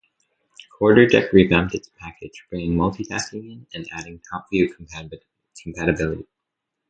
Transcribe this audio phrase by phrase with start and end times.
[0.79, 6.27] Quarterdeck revamped its package, bringing multitasking in, and adding TopView compatibility.